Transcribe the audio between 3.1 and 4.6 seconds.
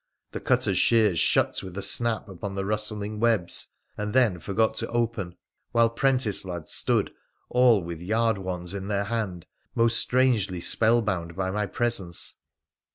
webs, and then